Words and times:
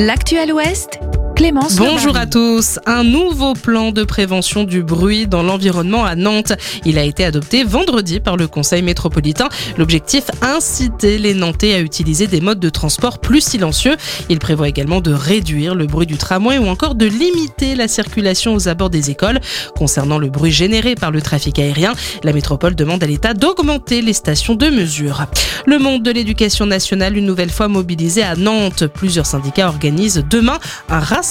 L'actuel 0.00 0.52
Ouest 0.52 1.00
Bonjour 1.40 2.16
à 2.16 2.26
tous. 2.26 2.80
Un 2.84 3.04
nouveau 3.04 3.52
plan 3.52 3.92
de 3.92 4.02
prévention 4.02 4.64
du 4.64 4.82
bruit 4.82 5.28
dans 5.28 5.44
l'environnement 5.44 6.04
à 6.04 6.16
Nantes. 6.16 6.52
Il 6.84 6.98
a 6.98 7.04
été 7.04 7.24
adopté 7.24 7.62
vendredi 7.62 8.18
par 8.18 8.36
le 8.36 8.48
Conseil 8.48 8.82
métropolitain. 8.82 9.48
L'objectif, 9.76 10.24
inciter 10.42 11.16
les 11.16 11.34
Nantais 11.34 11.74
à 11.74 11.80
utiliser 11.80 12.26
des 12.26 12.40
modes 12.40 12.58
de 12.58 12.70
transport 12.70 13.20
plus 13.20 13.40
silencieux. 13.40 13.96
Il 14.28 14.40
prévoit 14.40 14.68
également 14.68 15.00
de 15.00 15.12
réduire 15.12 15.76
le 15.76 15.86
bruit 15.86 16.08
du 16.08 16.16
tramway 16.16 16.58
ou 16.58 16.66
encore 16.66 16.96
de 16.96 17.06
limiter 17.06 17.76
la 17.76 17.86
circulation 17.86 18.54
aux 18.54 18.66
abords 18.66 18.90
des 18.90 19.10
écoles. 19.10 19.38
Concernant 19.76 20.18
le 20.18 20.30
bruit 20.30 20.50
généré 20.50 20.96
par 20.96 21.12
le 21.12 21.22
trafic 21.22 21.60
aérien, 21.60 21.92
la 22.24 22.32
métropole 22.32 22.74
demande 22.74 23.04
à 23.04 23.06
l'État 23.06 23.32
d'augmenter 23.32 24.02
les 24.02 24.12
stations 24.12 24.56
de 24.56 24.70
mesure. 24.70 25.26
Le 25.66 25.78
monde 25.78 26.02
de 26.02 26.10
l'éducation 26.10 26.66
nationale, 26.66 27.16
une 27.16 27.26
nouvelle 27.26 27.50
fois 27.50 27.68
mobilisé 27.68 28.24
à 28.24 28.34
Nantes. 28.34 28.88
Plusieurs 28.88 29.26
syndicats 29.26 29.68
organisent 29.68 30.24
demain 30.28 30.58
un 30.88 30.98
rassemblement 30.98 31.27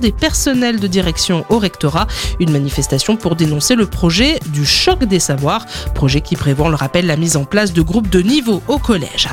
des 0.00 0.12
personnels 0.12 0.80
de 0.80 0.86
direction 0.86 1.44
au 1.48 1.58
rectorat. 1.58 2.06
Une 2.40 2.50
manifestation 2.50 3.16
pour 3.16 3.36
dénoncer 3.36 3.74
le 3.74 3.86
projet 3.86 4.38
du 4.52 4.66
choc 4.66 5.04
des 5.04 5.18
savoirs. 5.18 5.64
Projet 5.94 6.20
qui 6.20 6.36
prévoit, 6.36 6.66
on 6.66 6.70
le 6.70 6.76
rappelle, 6.76 7.06
la 7.06 7.16
mise 7.16 7.36
en 7.36 7.44
place 7.44 7.72
de 7.72 7.82
groupes 7.82 8.10
de 8.10 8.20
niveau 8.20 8.62
au 8.68 8.78
collège. 8.78 9.28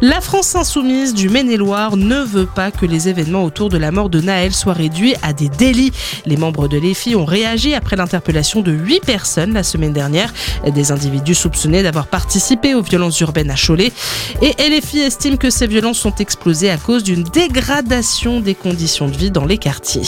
La 0.00 0.20
France 0.20 0.54
insoumise 0.54 1.14
du 1.14 1.28
Maine-et-Loire 1.28 1.96
ne 1.96 2.20
veut 2.20 2.46
pas 2.46 2.70
que 2.70 2.84
les 2.84 3.08
événements 3.08 3.44
autour 3.44 3.68
de 3.68 3.78
la 3.78 3.90
mort 3.90 4.10
de 4.10 4.20
Naël 4.20 4.52
soient 4.52 4.72
réduits 4.72 5.14
à 5.22 5.32
des 5.32 5.48
délits. 5.48 5.92
Les 6.26 6.36
membres 6.36 6.68
de 6.68 6.76
l'EFI 6.76 7.14
ont 7.14 7.24
réagi 7.24 7.74
après 7.74 7.96
l'interpellation 7.96 8.60
de 8.60 8.72
huit 8.72 9.00
personnes 9.04 9.54
la 9.54 9.62
semaine 9.62 9.92
dernière, 9.92 10.32
des 10.66 10.92
individus 10.92 11.34
soupçonnés 11.34 11.82
d'avoir 11.82 12.06
participé 12.06 12.74
aux 12.74 12.82
violences 12.82 13.20
urbaines 13.20 13.50
à 13.50 13.56
Cholet. 13.56 13.92
Et 14.42 14.54
LFI 14.58 15.00
estime 15.00 15.38
que 15.38 15.50
ces 15.50 15.66
violences 15.66 15.98
sont 15.98 16.14
explosées 16.16 16.70
à 16.70 16.76
cause 16.76 17.04
d'une 17.04 17.22
dégradation 17.22 18.40
des 18.40 18.54
conditions 18.54 19.08
de 19.08 19.16
vie 19.16 19.30
dans 19.30 19.44
les 19.44 19.58
quartiers. 19.58 20.02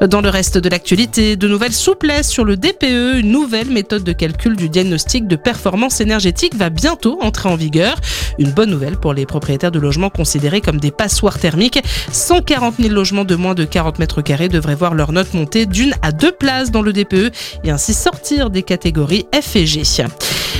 Dans 0.00 0.20
le 0.20 0.28
reste 0.28 0.58
de 0.58 0.68
l'actualité, 0.68 1.36
de 1.36 1.48
nouvelles 1.48 1.72
souplesses 1.72 2.28
sur 2.28 2.44
le 2.44 2.56
DPE, 2.56 3.18
une 3.20 3.30
nouvelle 3.30 3.70
méthode 3.70 4.02
de 4.02 4.12
calcul 4.12 4.56
du 4.56 4.68
diagnostic 4.68 5.26
de 5.26 5.36
performance 5.36 6.00
énergétique 6.00 6.54
va 6.54 6.68
bientôt 6.70 7.18
entrer 7.22 7.48
en 7.48 7.54
vigueur. 7.54 7.96
Une 8.38 8.50
bonne 8.50 8.70
nouvelle 8.70 8.96
pour 8.96 9.14
les 9.14 9.26
propriétaires 9.26 9.70
de 9.70 9.78
logements 9.78 10.10
considérés 10.10 10.60
comme 10.60 10.78
des 10.78 10.90
passoires 10.90 11.38
thermiques. 11.38 11.82
140 12.12 12.76
000 12.80 12.92
logements 12.92 13.24
de 13.24 13.36
moins 13.36 13.54
de 13.54 13.64
40 13.64 13.98
mètres 13.98 14.22
carrés 14.22 14.48
devraient 14.48 14.74
voir 14.74 14.94
leur 14.94 15.12
note 15.12 15.32
monter 15.34 15.66
d'une 15.66 15.94
à 16.02 16.12
deux 16.12 16.32
places 16.32 16.70
dans 16.70 16.82
le 16.82 16.92
DPE 16.92 17.30
et 17.62 17.70
ainsi 17.70 17.94
sortir 17.94 18.50
des 18.50 18.62
catégories 18.62 19.26
F 19.32 19.56
et 19.56 19.66
G. 19.66 19.84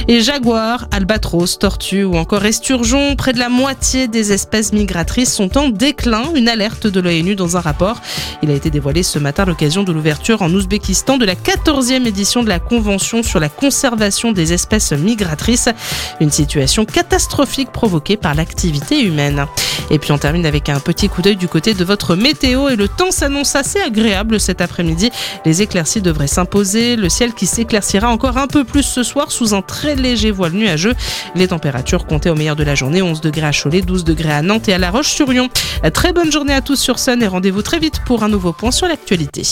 Et 0.06 0.20
jaguars, 0.20 0.86
albatros, 0.90 1.58
tortues 1.58 2.04
ou 2.04 2.16
encore 2.16 2.44
esturgeons, 2.44 3.16
près 3.16 3.32
de 3.32 3.38
la 3.38 3.48
moitié 3.48 4.06
des 4.06 4.32
espèces 4.32 4.74
migratrices 4.74 5.32
sont 5.32 5.56
en 5.56 5.70
déclin. 5.70 6.24
Une 6.34 6.48
alerte 6.48 6.86
de 6.86 7.00
l'ONU 7.00 7.34
dans 7.34 7.56
un 7.56 7.60
rapport. 7.60 8.02
Il 8.42 8.50
a 8.50 8.54
été 8.54 8.68
dévoilé 8.68 9.02
ce 9.02 9.18
matin 9.18 9.44
à 9.44 9.46
l'occasion 9.46 9.82
de 9.82 9.92
l'ouverture 9.92 10.42
en 10.42 10.52
Ouzbékistan 10.52 11.16
de 11.16 11.24
la 11.24 11.34
14e 11.34 12.06
édition 12.06 12.42
de 12.42 12.50
la 12.50 12.58
Convention 12.58 13.22
sur 13.22 13.40
la 13.40 13.48
conservation 13.48 14.32
des 14.32 14.52
espèces 14.52 14.92
migratrices. 14.92 15.70
Une 16.20 16.30
situation 16.30 16.84
catastrophique 16.84 17.72
provoquée 17.72 18.18
par 18.18 18.34
l'activité 18.34 19.00
humaine. 19.00 19.46
Et 19.90 19.98
puis 19.98 20.12
on 20.12 20.18
termine 20.18 20.46
avec 20.46 20.68
un 20.68 20.80
petit 20.80 21.08
coup 21.08 21.22
d'œil 21.22 21.36
du 21.36 21.48
côté 21.48 21.74
de 21.74 21.84
votre 21.84 22.16
météo 22.16 22.68
et 22.68 22.76
le 22.76 22.88
temps 22.88 23.10
s'annonce 23.10 23.56
assez 23.56 23.80
agréable 23.80 24.40
cet 24.40 24.60
après-midi. 24.60 25.10
Les 25.44 25.62
éclaircies 25.62 26.02
devraient 26.02 26.26
s'imposer, 26.26 26.96
le 26.96 27.08
ciel 27.08 27.34
qui 27.34 27.46
s'éclaircira 27.46 28.08
encore 28.08 28.38
un 28.38 28.46
peu 28.46 28.64
plus 28.64 28.82
ce 28.82 29.02
soir 29.02 29.30
sous 29.30 29.54
un 29.54 29.62
très 29.62 29.94
léger 29.94 30.30
voile 30.30 30.52
nuageux. 30.52 30.94
Les 31.34 31.48
températures 31.48 32.06
comptées 32.06 32.30
au 32.30 32.34
meilleur 32.34 32.56
de 32.56 32.64
la 32.64 32.74
journée, 32.74 33.02
11 33.02 33.20
degrés 33.20 33.46
à 33.46 33.52
Cholet, 33.52 33.82
12 33.82 34.04
degrés 34.04 34.32
à 34.32 34.42
Nantes 34.42 34.68
et 34.68 34.74
à 34.74 34.78
La 34.78 34.90
Roche-sur-Yon. 34.90 35.48
Très 35.92 36.12
bonne 36.12 36.32
journée 36.32 36.54
à 36.54 36.60
tous 36.60 36.76
sur 36.76 36.98
Sun 36.98 37.22
et 37.22 37.26
rendez-vous 37.26 37.62
très 37.62 37.78
vite 37.78 38.00
pour 38.04 38.22
un 38.22 38.28
nouveau 38.28 38.52
point 38.52 38.70
sur 38.70 38.86
l'actualité. 38.86 39.42